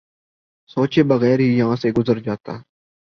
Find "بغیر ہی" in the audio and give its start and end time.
1.03-1.49